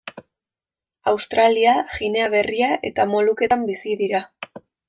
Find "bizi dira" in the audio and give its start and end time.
3.73-4.27